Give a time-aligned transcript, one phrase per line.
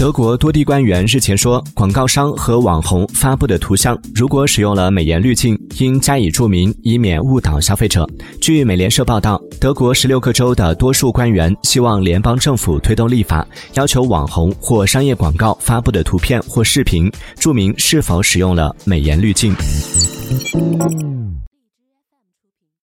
[0.00, 8.08] 德国多地官员日前说广告商和网红发布的图像如果使用了美颜滤镜应加以注明以免误导消费者。
[8.40, 19.54] 据美联社报道德国十六个州的多数官员希望联邦政府推动立法要求网红或商业广告发布的图片或视频注明是否使用了美颜滤镜。